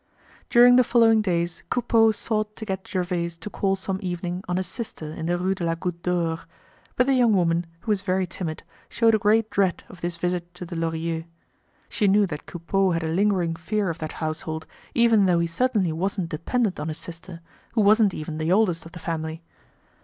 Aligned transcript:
During 0.49 0.77
the 0.77 0.83
following 0.83 1.21
days 1.21 1.61
Coupeau 1.69 2.09
sought 2.09 2.55
to 2.55 2.65
get 2.65 2.87
Gervaise 2.87 3.37
to 3.37 3.51
call 3.51 3.75
some 3.75 3.99
evening 4.01 4.43
on 4.47 4.57
his 4.57 4.65
sister 4.65 5.13
in 5.13 5.27
the 5.27 5.37
Rue 5.37 5.53
de 5.53 5.63
la 5.63 5.75
Goutte 5.75 6.01
d'Or; 6.01 6.39
but 6.95 7.05
the 7.05 7.13
young 7.13 7.33
woman, 7.35 7.67
who 7.81 7.91
was 7.91 8.01
very 8.01 8.25
timid, 8.25 8.63
showed 8.89 9.13
a 9.13 9.19
great 9.19 9.51
dread 9.51 9.83
of 9.89 10.01
this 10.01 10.17
visit 10.17 10.51
to 10.55 10.65
the 10.65 10.75
Lorilleux. 10.75 11.25
She 11.87 12.07
knew 12.07 12.25
that 12.25 12.47
Coupeau 12.47 12.89
had 12.93 13.03
a 13.03 13.07
lingering 13.13 13.55
fear 13.55 13.91
of 13.91 13.99
that 13.99 14.13
household, 14.13 14.65
even 14.95 15.27
though 15.27 15.37
he 15.37 15.45
certainly 15.45 15.91
wasn't 15.91 16.29
dependent 16.29 16.79
on 16.79 16.87
his 16.87 16.97
sister, 16.97 17.41
who 17.73 17.81
wasn't 17.81 18.11
even 18.15 18.39
the 18.39 18.51
oldest 18.51 18.87
of 18.87 18.93
the 18.93 18.97
family. 18.99 19.43